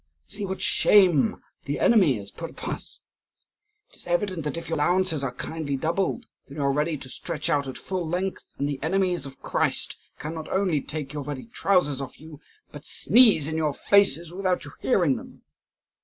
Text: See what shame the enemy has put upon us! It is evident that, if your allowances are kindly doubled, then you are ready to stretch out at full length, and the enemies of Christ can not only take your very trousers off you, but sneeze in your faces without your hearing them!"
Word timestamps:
See 0.25 0.47
what 0.47 0.61
shame 0.63 1.39
the 1.65 1.79
enemy 1.79 2.17
has 2.17 2.31
put 2.31 2.49
upon 2.49 2.73
us! 2.73 2.99
It 3.91 3.97
is 3.97 4.07
evident 4.07 4.43
that, 4.45 4.57
if 4.57 4.67
your 4.67 4.77
allowances 4.77 5.23
are 5.23 5.31
kindly 5.31 5.75
doubled, 5.77 6.25
then 6.47 6.57
you 6.57 6.63
are 6.63 6.71
ready 6.71 6.97
to 6.97 7.07
stretch 7.07 7.51
out 7.51 7.67
at 7.67 7.77
full 7.77 8.07
length, 8.09 8.43
and 8.57 8.67
the 8.67 8.79
enemies 8.81 9.27
of 9.27 9.39
Christ 9.43 9.95
can 10.17 10.33
not 10.33 10.49
only 10.49 10.81
take 10.81 11.13
your 11.13 11.23
very 11.23 11.45
trousers 11.45 12.01
off 12.01 12.19
you, 12.19 12.39
but 12.71 12.83
sneeze 12.83 13.47
in 13.47 13.57
your 13.57 13.75
faces 13.75 14.33
without 14.33 14.65
your 14.65 14.73
hearing 14.81 15.17
them!" 15.17 15.43